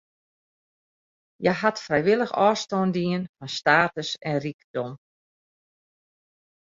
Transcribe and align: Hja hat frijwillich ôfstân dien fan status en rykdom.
Hja 1.43 1.53
hat 1.61 1.83
frijwillich 1.85 2.33
ôfstân 2.47 2.89
dien 2.97 3.23
fan 3.37 3.51
status 3.59 4.09
en 4.29 4.35
rykdom. 4.45 4.91